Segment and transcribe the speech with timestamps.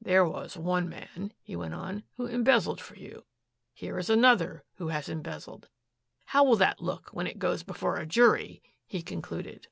[0.00, 3.26] "There was one man," he went on, "who embezzled for you.
[3.74, 5.68] Here is another who has embezzled.
[6.24, 9.68] How will that look when it goes before a jury!" he concluded.